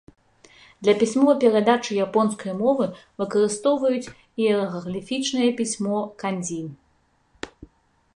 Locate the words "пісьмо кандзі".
5.61-6.59